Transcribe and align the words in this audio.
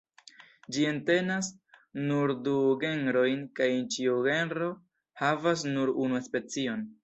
Ĝi 0.75 0.85
entenas 0.91 1.49
nur 2.07 2.33
du 2.49 2.55
genrojn, 2.85 3.45
kaj 3.61 3.69
ĉiu 3.97 4.19
genro 4.31 4.73
havas 5.25 5.71
nur 5.75 5.97
unu 6.09 6.27
specion. 6.33 6.87